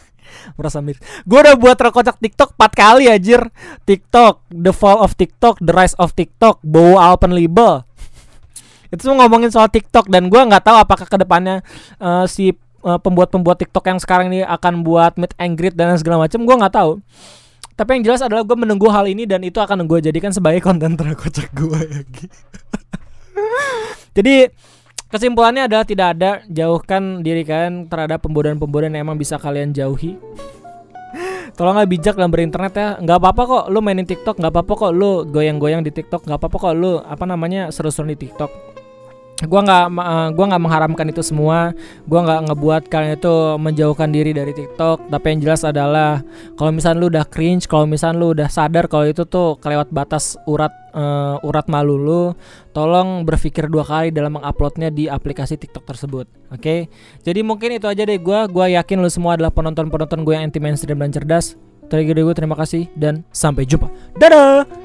merasa 0.56 0.80
miris. 0.80 1.02
Gue 1.24 1.40
udah 1.42 1.56
buat 1.56 1.76
terkocak 1.76 2.20
TikTok 2.20 2.56
4 2.58 2.72
kali 2.76 3.06
anjir. 3.12 3.42
TikTok, 3.84 4.46
The 4.52 4.74
Fall 4.76 5.00
of 5.02 5.16
TikTok, 5.16 5.62
The 5.62 5.74
Rise 5.74 5.96
of 6.00 6.16
TikTok, 6.16 6.64
Bowo 6.64 7.00
Alpen 7.00 7.36
Libel. 7.36 7.84
Itu 8.94 9.12
semua 9.12 9.26
ngomongin 9.26 9.52
soal 9.52 9.68
TikTok 9.68 10.08
dan 10.08 10.32
gue 10.32 10.40
nggak 10.40 10.64
tahu 10.64 10.78
apakah 10.78 11.08
ke 11.10 11.18
depannya 11.20 11.66
uh, 12.00 12.24
si 12.30 12.54
uh, 12.86 13.00
pembuat-pembuat 13.02 13.58
TikTok 13.66 13.86
yang 13.90 14.00
sekarang 14.00 14.30
ini 14.32 14.46
akan 14.46 14.86
buat 14.86 15.18
meet 15.18 15.34
and 15.42 15.58
greet 15.58 15.74
dan 15.74 15.98
segala 15.98 16.24
macam. 16.24 16.46
Gue 16.46 16.56
nggak 16.56 16.74
tahu. 16.74 17.02
Tapi 17.76 17.90
yang 18.00 18.04
jelas 18.08 18.24
adalah 18.24 18.48
gue 18.48 18.56
menunggu 18.56 18.88
hal 18.88 19.04
ini 19.12 19.28
dan 19.28 19.44
itu 19.44 19.60
akan 19.60 19.84
gue 19.84 20.00
jadikan 20.00 20.32
sebagai 20.32 20.64
konten 20.68 20.96
terkocak 20.96 21.52
gue 21.52 21.80
lagi. 21.82 22.26
Jadi 24.16 24.48
Kesimpulannya 25.16 25.72
adalah 25.72 25.88
tidak 25.88 26.20
ada 26.20 26.44
jauhkan 26.52 27.24
diri 27.24 27.48
kalian 27.48 27.88
terhadap 27.88 28.20
pembodohan-pembodohan 28.20 29.00
yang 29.00 29.08
emang 29.08 29.16
bisa 29.16 29.40
kalian 29.40 29.72
jauhi. 29.72 30.20
Tolonglah 31.56 31.88
bijak 31.88 32.20
dalam 32.20 32.28
berinternet 32.28 32.76
ya. 32.76 33.00
Nggak 33.00 33.24
apa-apa 33.24 33.42
kok 33.48 33.64
lu 33.72 33.80
mainin 33.80 34.04
TikTok, 34.04 34.36
nggak 34.36 34.52
apa-apa 34.52 34.74
kok 34.76 34.92
lu 34.92 35.24
goyang-goyang 35.32 35.88
di 35.88 35.96
TikTok, 35.96 36.28
nggak 36.28 36.36
apa-apa 36.36 36.58
kok 36.60 36.74
lu 36.76 37.00
apa 37.00 37.24
namanya 37.24 37.72
seru-seru 37.72 38.12
di 38.12 38.28
TikTok 38.28 38.75
gua 39.44 39.62
nggak 39.68 39.86
uh, 40.00 40.30
gua 40.32 40.46
nggak 40.48 40.64
mengharamkan 40.64 41.06
itu 41.12 41.20
semua 41.20 41.76
gua 42.08 42.24
nggak 42.24 42.42
ngebuat 42.48 42.84
kalian 42.88 43.20
itu 43.20 43.36
menjauhkan 43.60 44.08
diri 44.08 44.32
dari 44.32 44.56
TikTok 44.56 45.12
tapi 45.12 45.26
yang 45.36 45.40
jelas 45.44 45.68
adalah 45.68 46.24
kalau 46.56 46.72
misalnya 46.72 46.98
lu 47.04 47.08
udah 47.12 47.26
cringe 47.28 47.68
kalau 47.68 47.84
misalnya 47.84 48.16
lu 48.16 48.32
udah 48.32 48.48
sadar 48.48 48.88
kalau 48.88 49.04
itu 49.04 49.28
tuh 49.28 49.60
kelewat 49.60 49.92
batas 49.92 50.40
urat 50.48 50.72
uh, 50.96 51.44
urat 51.44 51.68
malu 51.68 52.00
lu 52.00 52.24
tolong 52.72 53.28
berpikir 53.28 53.68
dua 53.68 53.84
kali 53.84 54.16
dalam 54.16 54.40
menguploadnya 54.40 54.88
di 54.88 55.12
aplikasi 55.12 55.60
TikTok 55.60 55.84
tersebut 55.84 56.32
oke 56.56 56.64
okay? 56.64 56.88
jadi 57.28 57.44
mungkin 57.44 57.76
itu 57.76 57.92
aja 57.92 58.08
deh 58.08 58.16
gua 58.24 58.48
gua 58.48 58.72
yakin 58.72 59.04
lu 59.04 59.12
semua 59.12 59.36
adalah 59.36 59.52
penonton 59.52 59.92
penonton 59.92 60.24
gue 60.24 60.32
yang 60.32 60.48
anti 60.48 60.64
mainstream 60.64 60.96
dan 60.96 61.12
cerdas 61.12 61.60
Terima 61.86 62.58
kasih 62.58 62.90
dan 62.98 63.22
sampai 63.30 63.64
jumpa. 63.70 63.88
Dadah. 64.18 64.85